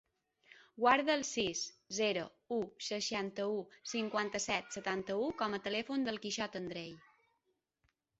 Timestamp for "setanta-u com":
4.79-5.57